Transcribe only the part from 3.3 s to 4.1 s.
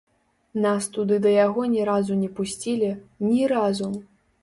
ні разу.